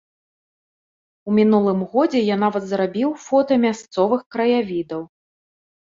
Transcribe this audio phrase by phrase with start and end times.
[1.27, 5.01] У мінулым годзе я нават зрабіў фота мясцовых краявідаў.